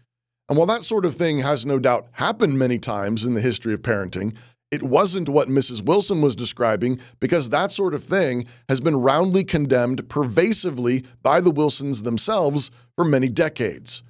And 0.49 0.57
while 0.57 0.67
that 0.67 0.85
sort 0.85 1.05
of 1.05 1.15
thing 1.15 1.39
has 1.39 1.67
no 1.67 1.79
doubt 1.79 2.07
happened 2.13 2.59
many 2.59 2.79
times 2.79 3.25
in 3.25 3.35
the 3.35 3.41
history 3.41 3.73
of 3.73 3.83
parenting, 3.83 4.37
it 4.71 4.83
wasn't 4.83 5.29
what 5.29 5.49
Mrs. 5.49 5.85
Wilson 5.85 6.21
was 6.21 6.37
describing 6.37 6.99
because 7.21 7.51
that 7.51 7.73
sort 7.73 7.95
of 7.95 8.03
thing 8.03 8.47
has 8.69 8.81
been 8.81 8.97
roundly 8.97 9.45
condemned 9.45 10.09
pervasively 10.09 11.05
by 11.23 11.41
the 11.41 11.51
Wilsons 11.51 12.03
themselves 12.03 12.71
for 12.97 13.05
many 13.05 13.29
decades. 13.29 14.03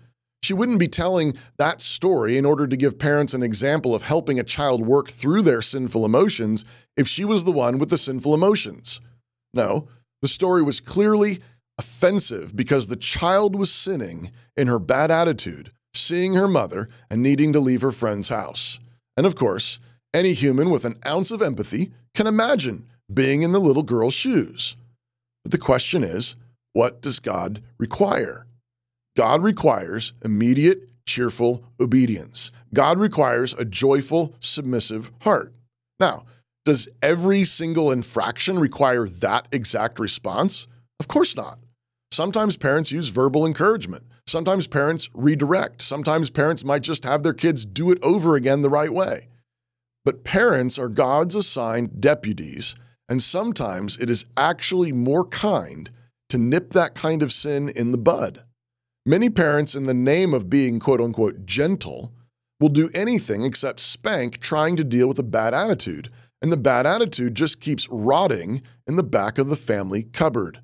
She 0.42 0.54
wouldn't 0.54 0.78
be 0.78 0.88
telling 0.88 1.34
that 1.58 1.80
story 1.80 2.38
in 2.38 2.46
order 2.46 2.66
to 2.66 2.76
give 2.76 2.98
parents 2.98 3.34
an 3.34 3.42
example 3.42 3.94
of 3.94 4.04
helping 4.04 4.38
a 4.38 4.44
child 4.44 4.86
work 4.86 5.10
through 5.10 5.42
their 5.42 5.62
sinful 5.62 6.04
emotions 6.04 6.64
if 6.96 7.08
she 7.08 7.24
was 7.24 7.44
the 7.44 7.52
one 7.52 7.78
with 7.78 7.90
the 7.90 7.98
sinful 7.98 8.32
emotions. 8.32 9.00
No, 9.52 9.88
the 10.22 10.28
story 10.28 10.62
was 10.62 10.80
clearly 10.80 11.40
offensive 11.78 12.54
because 12.54 12.86
the 12.86 12.96
child 12.96 13.56
was 13.56 13.72
sinning 13.72 14.30
in 14.56 14.68
her 14.68 14.78
bad 14.78 15.10
attitude 15.10 15.72
seeing 15.96 16.34
her 16.34 16.48
mother 16.48 16.88
and 17.10 17.22
needing 17.22 17.52
to 17.52 17.60
leave 17.60 17.82
her 17.82 17.90
friend's 17.90 18.28
house. 18.28 18.78
And 19.16 19.26
of 19.26 19.34
course, 19.34 19.80
any 20.14 20.32
human 20.32 20.70
with 20.70 20.84
an 20.84 20.96
ounce 21.06 21.30
of 21.30 21.42
empathy 21.42 21.92
can 22.14 22.26
imagine 22.26 22.86
being 23.12 23.42
in 23.42 23.52
the 23.52 23.60
little 23.60 23.82
girl's 23.82 24.14
shoes. 24.14 24.76
But 25.44 25.52
the 25.52 25.58
question 25.58 26.02
is 26.02 26.36
what 26.72 27.00
does 27.00 27.20
God 27.20 27.62
require? 27.78 28.46
God 29.16 29.42
requires 29.42 30.12
immediate, 30.24 30.90
cheerful 31.06 31.64
obedience. 31.80 32.50
God 32.74 32.98
requires 32.98 33.54
a 33.54 33.64
joyful, 33.64 34.34
submissive 34.40 35.10
heart. 35.20 35.54
Now, 35.98 36.24
does 36.66 36.88
every 37.00 37.44
single 37.44 37.92
infraction 37.92 38.58
require 38.58 39.08
that 39.08 39.46
exact 39.52 39.98
response? 39.98 40.66
Of 41.00 41.08
course 41.08 41.36
not. 41.36 41.58
Sometimes 42.10 42.56
parents 42.56 42.92
use 42.92 43.08
verbal 43.08 43.46
encouragement. 43.46 44.04
Sometimes 44.26 44.66
parents 44.66 45.08
redirect. 45.14 45.80
Sometimes 45.80 46.28
parents 46.28 46.64
might 46.64 46.82
just 46.82 47.04
have 47.04 47.22
their 47.22 47.32
kids 47.32 47.64
do 47.64 47.90
it 47.90 47.98
over 48.02 48.36
again 48.36 48.62
the 48.62 48.68
right 48.68 48.92
way. 48.92 49.28
But 50.06 50.22
parents 50.22 50.78
are 50.78 50.88
God's 50.88 51.34
assigned 51.34 52.00
deputies, 52.00 52.76
and 53.08 53.20
sometimes 53.20 53.98
it 53.98 54.08
is 54.08 54.24
actually 54.36 54.92
more 54.92 55.26
kind 55.26 55.90
to 56.28 56.38
nip 56.38 56.72
that 56.74 56.94
kind 56.94 57.24
of 57.24 57.32
sin 57.32 57.68
in 57.68 57.90
the 57.90 57.98
bud. 57.98 58.44
Many 59.04 59.28
parents, 59.30 59.74
in 59.74 59.82
the 59.82 59.94
name 59.94 60.32
of 60.32 60.48
being 60.48 60.78
quote 60.78 61.00
unquote 61.00 61.44
gentle, 61.44 62.12
will 62.60 62.68
do 62.68 62.88
anything 62.94 63.42
except 63.42 63.80
spank 63.80 64.38
trying 64.38 64.76
to 64.76 64.84
deal 64.84 65.08
with 65.08 65.18
a 65.18 65.24
bad 65.24 65.54
attitude, 65.54 66.08
and 66.40 66.52
the 66.52 66.56
bad 66.56 66.86
attitude 66.86 67.34
just 67.34 67.60
keeps 67.60 67.88
rotting 67.90 68.62
in 68.86 68.94
the 68.94 69.02
back 69.02 69.38
of 69.38 69.48
the 69.48 69.56
family 69.56 70.04
cupboard. 70.04 70.60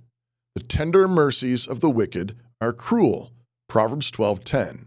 The 0.54 0.62
tender 0.62 1.08
mercies 1.08 1.66
of 1.66 1.80
the 1.80 1.90
wicked 1.90 2.36
are 2.60 2.72
cruel. 2.72 3.32
Proverbs 3.68 4.12
12:10. 4.12 4.86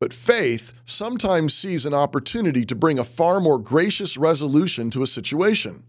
But 0.00 0.12
faith 0.12 0.74
sometimes 0.84 1.54
sees 1.54 1.84
an 1.84 1.94
opportunity 1.94 2.64
to 2.64 2.74
bring 2.76 2.98
a 2.98 3.04
far 3.04 3.40
more 3.40 3.58
gracious 3.58 4.16
resolution 4.16 4.90
to 4.90 5.02
a 5.02 5.08
situation. 5.08 5.84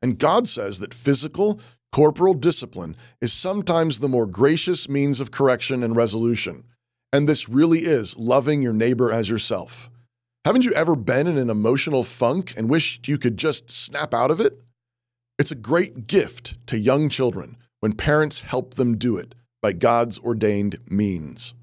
And 0.00 0.18
God 0.18 0.48
says 0.48 0.80
that 0.80 0.94
physical, 0.94 1.60
corporal 1.92 2.34
discipline 2.34 2.96
is 3.20 3.32
sometimes 3.32 3.98
the 4.00 4.08
more 4.08 4.26
gracious 4.26 4.88
means 4.88 5.20
of 5.20 5.30
correction 5.30 5.82
and 5.84 5.94
resolution. 5.94 6.64
And 7.12 7.28
this 7.28 7.48
really 7.48 7.80
is 7.80 8.16
loving 8.16 8.62
your 8.62 8.72
neighbor 8.72 9.12
as 9.12 9.28
yourself. 9.28 9.90
Haven't 10.44 10.64
you 10.64 10.72
ever 10.72 10.96
been 10.96 11.28
in 11.28 11.38
an 11.38 11.50
emotional 11.50 12.02
funk 12.02 12.54
and 12.56 12.68
wished 12.68 13.06
you 13.06 13.16
could 13.16 13.36
just 13.36 13.70
snap 13.70 14.12
out 14.12 14.32
of 14.32 14.40
it? 14.40 14.60
It's 15.38 15.52
a 15.52 15.56
great 15.56 16.08
gift 16.08 16.56
to 16.66 16.78
young 16.78 17.08
children 17.08 17.56
when 17.78 17.92
parents 17.92 18.40
help 18.40 18.74
them 18.74 18.96
do 18.96 19.16
it 19.16 19.36
by 19.60 19.72
God's 19.72 20.18
ordained 20.18 20.78
means. 20.90 21.54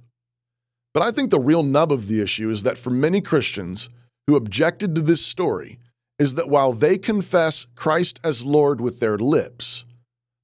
But 0.93 1.03
I 1.03 1.11
think 1.11 1.29
the 1.29 1.39
real 1.39 1.63
nub 1.63 1.91
of 1.91 2.07
the 2.07 2.21
issue 2.21 2.49
is 2.49 2.63
that 2.63 2.77
for 2.77 2.89
many 2.89 3.21
Christians 3.21 3.89
who 4.27 4.35
objected 4.35 4.95
to 4.95 5.01
this 5.01 5.25
story, 5.25 5.79
is 6.19 6.35
that 6.35 6.49
while 6.49 6.73
they 6.73 6.97
confess 6.97 7.65
Christ 7.75 8.19
as 8.23 8.45
Lord 8.45 8.81
with 8.81 8.99
their 8.99 9.17
lips, 9.17 9.85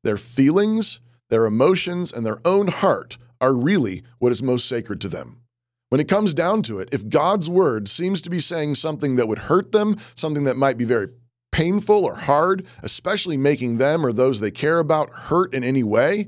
their 0.04 0.18
feelings, 0.18 1.02
their 1.30 1.46
emotions, 1.46 2.12
and 2.12 2.26
their 2.26 2.40
own 2.46 2.70
heart 2.70 3.18
are 3.42 3.54
really 3.54 4.02
what 4.20 4.32
is 4.32 4.42
most 4.42 4.68
sacred 4.68 5.02
to 5.02 5.10
them. 5.10 5.42
When 5.90 6.02
it 6.02 6.08
comes 6.08 6.34
down 6.34 6.62
to 6.64 6.80
it, 6.80 6.90
if 6.94 7.10
God's 7.10 7.50
word 7.50 7.88
seems 7.88 8.22
to 8.24 8.30
be 8.30 8.40
saying 8.40 8.76
something 8.76 9.18
that 9.18 9.28
would 9.28 9.38
hurt 9.40 9.72
them, 9.72 9.98
something 10.16 10.46
that 10.46 10.58
might 10.58 10.78
be 10.78 10.86
very 10.86 11.10
painful 11.52 12.04
or 12.04 12.16
hard, 12.16 12.66
especially 12.82 13.38
making 13.38 13.78
them 13.78 14.06
or 14.06 14.12
those 14.12 14.40
they 14.40 14.52
care 14.52 14.80
about 14.80 15.10
hurt 15.10 15.54
in 15.54 15.64
any 15.64 15.84
way, 15.84 16.28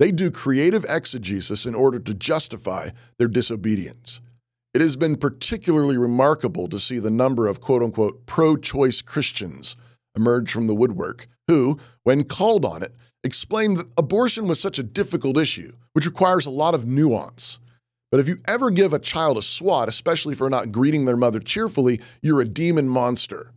they 0.00 0.10
do 0.10 0.30
creative 0.30 0.84
exegesis 0.88 1.66
in 1.66 1.74
order 1.74 2.00
to 2.00 2.14
justify 2.14 2.88
their 3.18 3.28
disobedience. 3.28 4.20
It 4.72 4.80
has 4.80 4.96
been 4.96 5.16
particularly 5.16 5.98
remarkable 5.98 6.68
to 6.68 6.78
see 6.78 6.98
the 6.98 7.10
number 7.10 7.46
of 7.46 7.60
quote 7.60 7.82
unquote 7.82 8.24
pro 8.24 8.56
choice 8.56 9.02
Christians 9.02 9.76
emerge 10.16 10.50
from 10.50 10.66
the 10.66 10.74
woodwork 10.74 11.28
who, 11.48 11.78
when 12.02 12.24
called 12.24 12.64
on 12.64 12.82
it, 12.82 12.94
explained 13.22 13.76
that 13.76 13.92
abortion 13.98 14.48
was 14.48 14.58
such 14.58 14.78
a 14.78 14.82
difficult 14.82 15.36
issue, 15.36 15.72
which 15.92 16.06
requires 16.06 16.46
a 16.46 16.50
lot 16.50 16.74
of 16.74 16.86
nuance. 16.86 17.58
But 18.10 18.20
if 18.20 18.28
you 18.28 18.38
ever 18.48 18.70
give 18.70 18.92
a 18.92 18.98
child 18.98 19.36
a 19.36 19.42
swat, 19.42 19.88
especially 19.88 20.34
for 20.34 20.48
not 20.48 20.72
greeting 20.72 21.04
their 21.04 21.16
mother 21.16 21.40
cheerfully, 21.40 22.00
you're 22.22 22.40
a 22.40 22.48
demon 22.48 22.88
monster. 22.88 23.52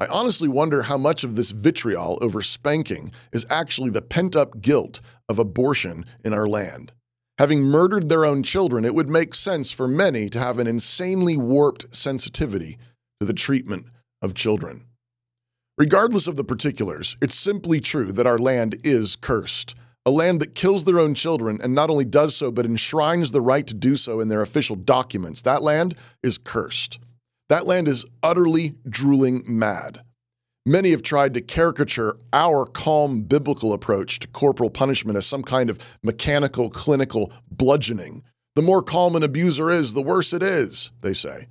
I 0.00 0.06
honestly 0.06 0.48
wonder 0.48 0.82
how 0.82 0.96
much 0.96 1.24
of 1.24 1.34
this 1.34 1.50
vitriol 1.50 2.18
over 2.20 2.40
spanking 2.40 3.10
is 3.32 3.44
actually 3.50 3.90
the 3.90 4.02
pent 4.02 4.36
up 4.36 4.60
guilt 4.60 5.00
of 5.28 5.40
abortion 5.40 6.04
in 6.24 6.32
our 6.32 6.46
land. 6.46 6.92
Having 7.38 7.62
murdered 7.62 8.08
their 8.08 8.24
own 8.24 8.44
children, 8.44 8.84
it 8.84 8.94
would 8.94 9.08
make 9.08 9.34
sense 9.34 9.72
for 9.72 9.88
many 9.88 10.28
to 10.30 10.38
have 10.38 10.58
an 10.58 10.68
insanely 10.68 11.36
warped 11.36 11.94
sensitivity 11.94 12.78
to 13.20 13.26
the 13.26 13.32
treatment 13.32 13.86
of 14.22 14.34
children. 14.34 14.84
Regardless 15.76 16.28
of 16.28 16.36
the 16.36 16.44
particulars, 16.44 17.16
it's 17.20 17.34
simply 17.34 17.80
true 17.80 18.12
that 18.12 18.26
our 18.26 18.38
land 18.38 18.76
is 18.84 19.16
cursed. 19.16 19.74
A 20.06 20.10
land 20.10 20.40
that 20.40 20.54
kills 20.54 20.84
their 20.84 20.98
own 20.98 21.14
children 21.14 21.58
and 21.62 21.74
not 21.74 21.90
only 21.90 22.04
does 22.04 22.34
so, 22.36 22.50
but 22.50 22.66
enshrines 22.66 23.32
the 23.32 23.40
right 23.40 23.66
to 23.66 23.74
do 23.74 23.96
so 23.96 24.20
in 24.20 24.28
their 24.28 24.42
official 24.42 24.76
documents. 24.76 25.42
That 25.42 25.62
land 25.62 25.94
is 26.22 26.38
cursed. 26.38 26.98
That 27.48 27.66
land 27.66 27.88
is 27.88 28.04
utterly 28.22 28.74
drooling 28.88 29.42
mad. 29.46 30.02
Many 30.66 30.90
have 30.90 31.02
tried 31.02 31.32
to 31.32 31.40
caricature 31.40 32.18
our 32.32 32.66
calm 32.66 33.22
biblical 33.22 33.72
approach 33.72 34.18
to 34.18 34.28
corporal 34.28 34.68
punishment 34.68 35.16
as 35.16 35.24
some 35.24 35.42
kind 35.42 35.70
of 35.70 35.78
mechanical, 36.02 36.68
clinical 36.68 37.32
bludgeoning. 37.50 38.22
The 38.54 38.60
more 38.60 38.82
calm 38.82 39.16
an 39.16 39.22
abuser 39.22 39.70
is, 39.70 39.94
the 39.94 40.02
worse 40.02 40.34
it 40.34 40.42
is, 40.42 40.90
they 41.00 41.14
say. 41.14 41.46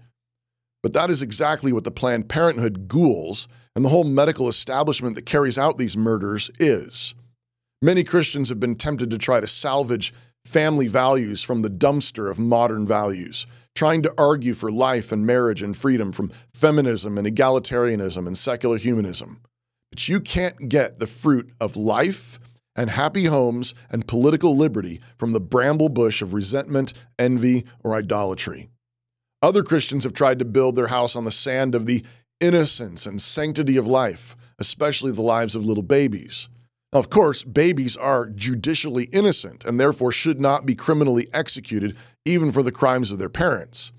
But 0.84 0.94
that 0.94 1.10
is 1.10 1.24
exactly 1.24 1.74
what 1.74 1.84
the 1.84 1.90
Planned 1.90 2.30
Parenthood 2.30 2.88
ghouls 2.88 3.48
and 3.76 3.84
the 3.84 3.90
whole 3.90 4.04
medical 4.04 4.48
establishment 4.48 5.16
that 5.16 5.26
carries 5.26 5.58
out 5.58 5.78
these 5.80 5.98
murders 5.98 6.52
is. 6.60 7.16
Many 7.82 8.04
Christians 8.04 8.50
have 8.50 8.60
been 8.60 8.76
tempted 8.76 9.10
to 9.10 9.18
try 9.18 9.40
to 9.40 9.48
salvage 9.48 10.14
family 10.46 10.88
values 10.88 11.42
from 11.42 11.62
the 11.62 11.70
dumpster 11.70 12.30
of 12.30 12.40
modern 12.40 12.86
values, 12.86 13.48
trying 13.78 14.02
to 14.02 14.14
argue 14.18 14.56
for 14.56 14.72
life 14.72 15.12
and 15.12 15.26
marriage 15.26 15.62
and 15.62 15.78
freedom 15.78 16.12
from 16.12 16.32
feminism 16.52 17.18
and 17.18 17.28
egalitarianism 17.28 18.26
and 18.26 18.36
secular 18.38 18.78
humanism. 18.78 19.40
But 19.92 20.10
you 20.10 20.20
can't 20.20 20.68
get 20.68 20.98
the 20.98 21.06
fruit 21.06 21.54
of 21.62 21.78
life 21.78 22.40
and 22.76 22.90
happy 22.90 23.26
homes 23.26 23.76
and 23.92 24.08
political 24.08 24.58
liberty 24.58 25.00
from 25.18 25.32
the 25.32 25.40
bramble 25.40 25.90
bush 25.90 26.24
of 26.24 26.34
resentment, 26.34 26.94
envy, 27.20 27.66
or 27.84 27.94
idolatry. 27.94 28.70
Other 29.44 29.62
Christians 29.62 30.04
have 30.04 30.14
tried 30.14 30.40
to 30.40 30.46
build 30.46 30.76
their 30.76 30.88
house 30.88 31.16
on 31.16 31.26
the 31.26 31.32
sand 31.32 31.76
of 31.76 31.86
the 31.86 32.04
innocence 32.40 33.06
and 33.06 33.22
sanctity 33.22 33.78
of 33.78 33.86
life, 33.86 34.36
especially 34.58 35.12
the 35.12 35.22
lives 35.22 35.56
of 35.56 35.66
little 35.66 35.84
babies. 35.84 36.50
Of 36.94 37.10
course, 37.10 37.44
babies 37.44 37.98
are 37.98 38.30
judicially 38.30 39.06
innocent 39.06 39.66
and 39.66 39.80
therefore 39.80 40.12
should 40.12 40.40
not 40.40 40.66
be 40.66 40.76
criminally 40.76 41.28
executed 41.34 41.98
even 42.26 42.52
for 42.52 42.64
the 42.64 42.72
crimes 42.72 43.12
of 43.12 43.20
their 43.20 43.30
parents. 43.30 43.92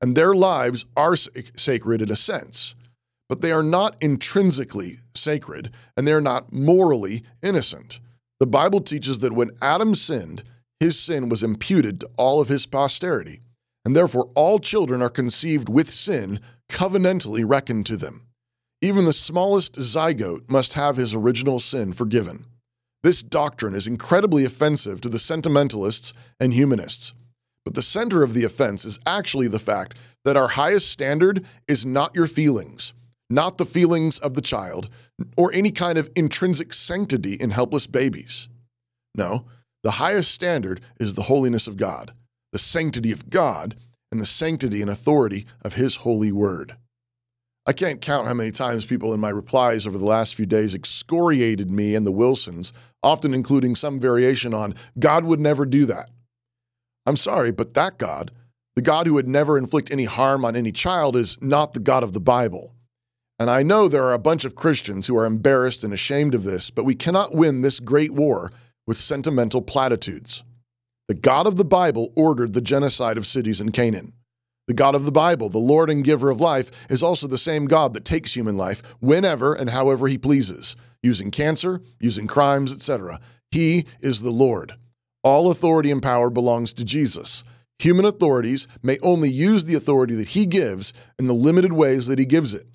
And 0.00 0.14
their 0.16 0.34
lives 0.34 0.84
are 0.96 1.16
sacred 1.16 2.02
in 2.02 2.10
a 2.10 2.16
sense, 2.16 2.74
but 3.28 3.40
they 3.40 3.52
are 3.52 3.62
not 3.62 3.96
intrinsically 4.00 4.96
sacred 5.14 5.70
and 5.96 6.06
they're 6.06 6.20
not 6.20 6.52
morally 6.52 7.22
innocent. 7.42 8.00
The 8.40 8.46
Bible 8.46 8.80
teaches 8.80 9.20
that 9.20 9.32
when 9.32 9.52
Adam 9.62 9.94
sinned, 9.94 10.42
his 10.80 10.98
sin 10.98 11.30
was 11.30 11.42
imputed 11.42 12.00
to 12.00 12.10
all 12.18 12.42
of 12.42 12.48
his 12.48 12.66
posterity, 12.66 13.40
and 13.86 13.96
therefore 13.96 14.30
all 14.34 14.58
children 14.58 15.00
are 15.00 15.08
conceived 15.08 15.68
with 15.68 15.88
sin 15.88 16.40
covenantally 16.68 17.42
reckoned 17.46 17.86
to 17.86 17.96
them. 17.96 18.26
Even 18.84 19.06
the 19.06 19.14
smallest 19.14 19.76
zygote 19.76 20.50
must 20.50 20.74
have 20.74 20.98
his 20.98 21.14
original 21.14 21.58
sin 21.58 21.94
forgiven. 21.94 22.44
This 23.02 23.22
doctrine 23.22 23.74
is 23.74 23.86
incredibly 23.86 24.44
offensive 24.44 25.00
to 25.00 25.08
the 25.08 25.18
sentimentalists 25.18 26.12
and 26.38 26.52
humanists. 26.52 27.14
But 27.64 27.76
the 27.76 27.80
center 27.80 28.22
of 28.22 28.34
the 28.34 28.44
offense 28.44 28.84
is 28.84 28.98
actually 29.06 29.48
the 29.48 29.58
fact 29.58 29.96
that 30.26 30.36
our 30.36 30.48
highest 30.48 30.90
standard 30.90 31.46
is 31.66 31.86
not 31.86 32.14
your 32.14 32.26
feelings, 32.26 32.92
not 33.30 33.56
the 33.56 33.64
feelings 33.64 34.18
of 34.18 34.34
the 34.34 34.42
child, 34.42 34.90
or 35.34 35.50
any 35.54 35.70
kind 35.70 35.96
of 35.96 36.10
intrinsic 36.14 36.74
sanctity 36.74 37.36
in 37.40 37.52
helpless 37.52 37.86
babies. 37.86 38.50
No, 39.14 39.46
the 39.82 39.92
highest 39.92 40.30
standard 40.30 40.82
is 41.00 41.14
the 41.14 41.22
holiness 41.22 41.66
of 41.66 41.78
God, 41.78 42.12
the 42.52 42.58
sanctity 42.58 43.12
of 43.12 43.30
God, 43.30 43.76
and 44.12 44.20
the 44.20 44.26
sanctity 44.26 44.82
and 44.82 44.90
authority 44.90 45.46
of 45.62 45.72
His 45.72 45.96
holy 45.96 46.32
word. 46.32 46.76
I 47.66 47.72
can't 47.72 48.02
count 48.02 48.26
how 48.26 48.34
many 48.34 48.50
times 48.50 48.84
people 48.84 49.14
in 49.14 49.20
my 49.20 49.30
replies 49.30 49.86
over 49.86 49.96
the 49.96 50.04
last 50.04 50.34
few 50.34 50.44
days 50.44 50.74
excoriated 50.74 51.70
me 51.70 51.94
and 51.94 52.06
the 52.06 52.12
Wilsons, 52.12 52.74
often 53.02 53.32
including 53.32 53.74
some 53.74 53.98
variation 53.98 54.52
on, 54.52 54.74
God 54.98 55.24
would 55.24 55.40
never 55.40 55.64
do 55.64 55.86
that. 55.86 56.10
I'm 57.06 57.16
sorry, 57.16 57.52
but 57.52 57.72
that 57.72 57.96
God, 57.96 58.32
the 58.76 58.82
God 58.82 59.06
who 59.06 59.14
would 59.14 59.28
never 59.28 59.56
inflict 59.56 59.90
any 59.90 60.04
harm 60.04 60.44
on 60.44 60.56
any 60.56 60.72
child, 60.72 61.16
is 61.16 61.38
not 61.40 61.72
the 61.72 61.80
God 61.80 62.02
of 62.02 62.12
the 62.12 62.20
Bible. 62.20 62.74
And 63.38 63.50
I 63.50 63.62
know 63.62 63.88
there 63.88 64.04
are 64.04 64.12
a 64.12 64.18
bunch 64.18 64.44
of 64.44 64.54
Christians 64.54 65.06
who 65.06 65.16
are 65.16 65.24
embarrassed 65.24 65.82
and 65.84 65.92
ashamed 65.92 66.34
of 66.34 66.44
this, 66.44 66.70
but 66.70 66.84
we 66.84 66.94
cannot 66.94 67.34
win 67.34 67.62
this 67.62 67.80
great 67.80 68.12
war 68.12 68.52
with 68.86 68.98
sentimental 68.98 69.62
platitudes. 69.62 70.44
The 71.08 71.14
God 71.14 71.46
of 71.46 71.56
the 71.56 71.64
Bible 71.64 72.12
ordered 72.14 72.52
the 72.52 72.60
genocide 72.60 73.16
of 73.16 73.26
cities 73.26 73.60
in 73.60 73.72
Canaan. 73.72 74.12
The 74.66 74.74
God 74.74 74.94
of 74.94 75.04
the 75.04 75.12
Bible, 75.12 75.50
the 75.50 75.58
Lord 75.58 75.90
and 75.90 76.02
giver 76.02 76.30
of 76.30 76.40
life, 76.40 76.70
is 76.88 77.02
also 77.02 77.26
the 77.26 77.36
same 77.36 77.66
God 77.66 77.92
that 77.92 78.04
takes 78.04 78.34
human 78.34 78.56
life 78.56 78.82
whenever 79.00 79.52
and 79.52 79.70
however 79.70 80.08
he 80.08 80.16
pleases, 80.16 80.74
using 81.02 81.30
cancer, 81.30 81.82
using 82.00 82.26
crimes, 82.26 82.72
etc. 82.72 83.20
He 83.50 83.84
is 84.00 84.22
the 84.22 84.30
Lord. 84.30 84.74
All 85.22 85.50
authority 85.50 85.90
and 85.90 86.02
power 86.02 86.30
belongs 86.30 86.72
to 86.74 86.84
Jesus. 86.84 87.44
Human 87.78 88.06
authorities 88.06 88.66
may 88.82 88.98
only 89.02 89.28
use 89.28 89.64
the 89.64 89.74
authority 89.74 90.14
that 90.14 90.28
he 90.28 90.46
gives 90.46 90.94
in 91.18 91.26
the 91.26 91.34
limited 91.34 91.72
ways 91.72 92.06
that 92.06 92.18
he 92.18 92.24
gives 92.24 92.54
it. 92.54 92.66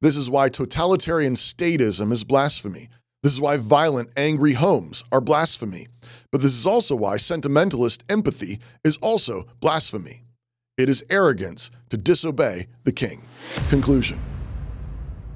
This 0.00 0.16
is 0.16 0.30
why 0.30 0.48
totalitarian 0.48 1.34
statism 1.34 2.12
is 2.12 2.22
blasphemy. 2.24 2.88
This 3.22 3.32
is 3.32 3.40
why 3.40 3.56
violent, 3.56 4.10
angry 4.16 4.52
homes 4.52 5.04
are 5.10 5.20
blasphemy. 5.20 5.86
But 6.30 6.40
this 6.40 6.54
is 6.54 6.66
also 6.66 6.96
why 6.96 7.16
sentimentalist 7.16 8.04
empathy 8.08 8.60
is 8.84 8.96
also 8.98 9.46
blasphemy. 9.60 10.24
It 10.78 10.88
is 10.88 11.04
arrogance 11.10 11.70
to 11.90 11.96
disobey 11.96 12.68
the 12.84 12.92
king. 12.92 13.22
Conclusion. 13.68 14.20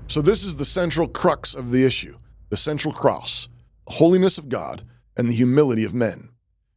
So, 0.06 0.22
this 0.22 0.44
is 0.44 0.56
the 0.56 0.64
central 0.64 1.08
crux 1.08 1.54
of 1.54 1.70
the 1.70 1.84
issue 1.84 2.16
the 2.48 2.56
central 2.56 2.94
cross, 2.94 3.48
the 3.86 3.94
holiness 3.94 4.38
of 4.38 4.48
God, 4.48 4.82
and 5.16 5.28
the 5.28 5.34
humility 5.34 5.84
of 5.84 5.92
men. 5.94 6.30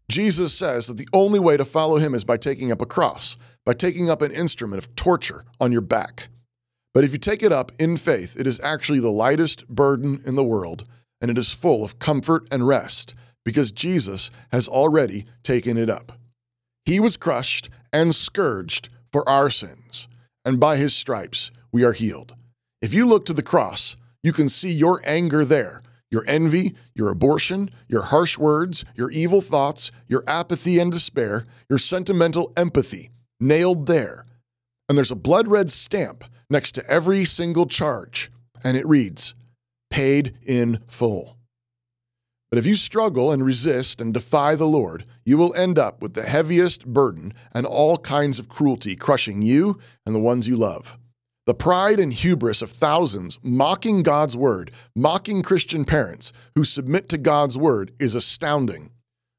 Jesus 0.10 0.54
says 0.54 0.88
that 0.88 0.98
the 0.98 1.08
only 1.14 1.40
way 1.40 1.56
to 1.56 1.64
follow 1.64 1.98
him 1.98 2.16
is 2.16 2.24
by 2.24 2.38
taking 2.38 2.72
up 2.72 2.82
a 2.82 2.88
cross, 2.88 3.38
by 3.66 3.74
taking 3.74 4.10
up 4.10 4.24
an 4.24 4.32
instrument 4.32 4.84
of 4.84 4.96
torture 4.96 5.46
on 5.60 5.72
your 5.72 5.82
back. 5.82 6.30
But 6.94 7.04
if 7.04 7.12
you 7.12 7.20
take 7.20 7.44
it 7.44 7.52
up 7.52 7.72
in 7.80 7.98
faith, 7.98 8.38
it 8.40 8.48
is 8.48 8.60
actually 8.62 9.00
the 9.00 9.12
lightest 9.12 9.68
burden 9.68 10.22
in 10.26 10.36
the 10.36 10.44
world, 10.44 10.86
and 11.22 11.30
it 11.30 11.38
is 11.38 11.52
full 11.52 11.86
of 11.86 12.00
comfort 12.00 12.48
and 12.52 12.68
rest 12.68 13.14
because 13.46 13.72
Jesus 13.72 14.32
has 14.52 14.68
already 14.68 15.26
taken 15.44 15.78
it 15.78 15.90
up. 15.90 16.19
He 16.90 17.00
was 17.00 17.18
crushed 17.18 17.70
and 17.94 18.16
scourged 18.16 18.90
for 19.12 19.28
our 19.30 19.52
sins, 19.52 20.08
and 20.44 20.60
by 20.60 20.78
his 20.78 20.92
stripes 20.92 21.52
we 21.72 21.84
are 21.84 21.94
healed. 21.94 22.34
If 22.82 22.96
you 22.96 23.06
look 23.06 23.26
to 23.26 23.34
the 23.34 23.44
cross, 23.44 23.96
you 24.24 24.34
can 24.34 24.50
see 24.50 24.72
your 24.72 25.00
anger 25.06 25.46
there, 25.46 25.84
your 26.10 26.24
envy, 26.28 26.74
your 26.96 27.10
abortion, 27.10 27.70
your 27.88 28.02
harsh 28.02 28.40
words, 28.40 28.86
your 28.96 29.12
evil 29.12 29.40
thoughts, 29.40 29.92
your 30.08 30.24
apathy 30.26 30.80
and 30.80 30.92
despair, 30.92 31.46
your 31.70 31.78
sentimental 31.78 32.52
empathy 32.58 33.12
nailed 33.40 33.86
there. 33.86 34.26
And 34.88 34.98
there's 34.98 35.12
a 35.12 35.16
blood 35.16 35.48
red 35.48 35.70
stamp 35.70 36.24
next 36.50 36.72
to 36.72 36.90
every 36.90 37.24
single 37.24 37.68
charge, 37.68 38.32
and 38.64 38.76
it 38.76 38.88
reads, 38.88 39.36
Paid 39.92 40.40
in 40.42 40.80
full. 40.88 41.38
But 42.50 42.58
if 42.58 42.66
you 42.66 42.76
struggle 42.76 43.32
and 43.32 43.46
resist 43.46 44.02
and 44.02 44.14
defy 44.14 44.56
the 44.56 44.68
Lord, 44.68 45.06
you 45.24 45.38
will 45.38 45.54
end 45.54 45.78
up 45.78 46.02
with 46.02 46.16
the 46.16 46.24
heaviest 46.24 46.86
burden 46.86 47.34
and 47.54 47.66
all 47.66 47.98
kinds 47.98 48.40
of 48.40 48.50
cruelty 48.50 48.96
crushing 48.96 49.44
you 49.44 49.78
and 50.06 50.16
the 50.16 50.20
ones 50.20 50.48
you 50.48 50.56
love. 50.56 50.98
The 51.46 51.54
pride 51.54 52.00
and 52.00 52.14
hubris 52.14 52.62
of 52.62 52.72
thousands 52.72 53.40
mocking 53.44 54.02
God's 54.02 54.36
word, 54.36 54.72
mocking 54.96 55.44
Christian 55.44 55.86
parents 55.86 56.32
who 56.56 56.64
submit 56.64 57.08
to 57.10 57.18
God's 57.18 57.58
word 57.58 57.92
is 58.00 58.16
astounding, 58.16 58.92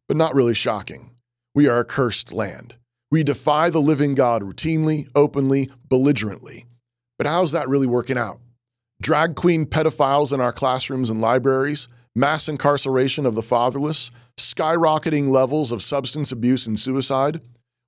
but 0.09 0.17
not 0.17 0.35
really 0.35 0.55
shocking. 0.55 1.11
We 1.55 1.69
are 1.69 1.79
a 1.79 1.85
cursed 1.85 2.33
land. 2.33 2.77
We 3.11 3.25
defy 3.25 3.71
the 3.71 3.81
living 3.81 4.15
God 4.15 4.43
routinely, 4.43 5.09
openly, 5.17 5.69
belligerently. 5.89 6.67
But 7.19 7.27
how's 7.27 7.53
that 7.53 7.69
really 7.69 7.89
working 7.89 8.19
out? 8.19 8.39
Drag 9.03 9.35
queen 9.35 9.67
pedophiles 9.67 10.33
in 10.33 10.41
our 10.41 10.53
classrooms 10.53 11.11
and 11.11 11.21
libraries, 11.21 11.89
mass 12.15 12.49
incarceration 12.49 13.27
of 13.27 13.35
the 13.35 13.43
fatherless, 13.43 14.11
skyrocketing 14.37 15.29
levels 15.29 15.73
of 15.73 15.83
substance 15.83 16.33
abuse 16.33 16.67
and 16.67 16.79
suicide. 16.79 17.41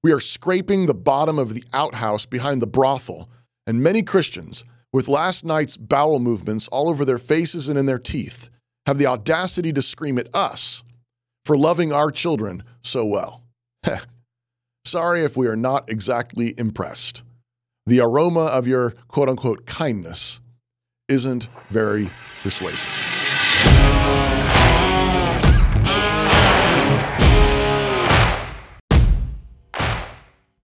We 0.02 0.12
are 0.12 0.20
scraping 0.20 0.86
the 0.86 0.94
bottom 0.94 1.38
of 1.38 1.54
the 1.54 1.64
outhouse 1.72 2.26
behind 2.26 2.60
the 2.60 2.66
brothel, 2.66 3.28
and 3.66 3.82
many 3.82 4.02
Christians, 4.02 4.64
with 4.92 5.08
last 5.08 5.44
night's 5.44 5.76
bowel 5.76 6.18
movements 6.18 6.68
all 6.68 6.88
over 6.88 7.04
their 7.04 7.18
faces 7.18 7.68
and 7.68 7.78
in 7.78 7.86
their 7.86 7.98
teeth, 7.98 8.48
have 8.86 8.98
the 8.98 9.06
audacity 9.06 9.72
to 9.72 9.82
scream 9.82 10.18
at 10.18 10.32
us 10.34 10.82
for 11.44 11.56
loving 11.56 11.92
our 11.92 12.10
children 12.10 12.62
so 12.80 13.04
well. 13.04 13.42
Sorry 14.84 15.22
if 15.22 15.36
we 15.36 15.46
are 15.46 15.56
not 15.56 15.88
exactly 15.88 16.54
impressed. 16.58 17.22
The 17.86 18.00
aroma 18.00 18.44
of 18.46 18.66
your 18.66 18.90
quote 19.08 19.28
unquote 19.28 19.66
kindness 19.66 20.40
isn't 21.08 21.48
very 21.70 22.10
persuasive. 22.42 23.11
Bye. 24.02 24.31